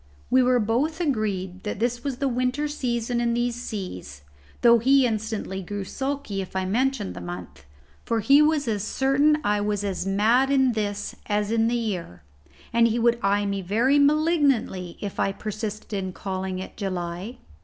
[0.31, 4.23] We were both agreed that this was the winter season in these seas,
[4.61, 7.65] though he instantly grew sulky if I mentioned the month,
[8.03, 12.23] for he was as certain I was as mad in this, as in the year,
[12.73, 17.37] and he would eye me very malignantly if I persisted in calling it July.